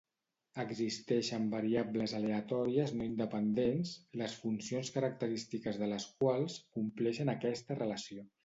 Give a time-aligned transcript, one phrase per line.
[0.61, 3.93] Existeixen variables aleatòries no independents
[4.23, 8.31] les funcions característiques de les quals compleixen aquesta relació.